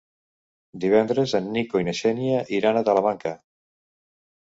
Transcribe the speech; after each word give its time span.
Divendres 0.85 1.35
en 1.39 1.49
Nico 1.57 1.81
i 1.83 1.87
na 1.89 1.93
Xènia 1.99 2.39
iran 2.61 2.79
a 2.79 2.83
Talamanca. 2.89 3.35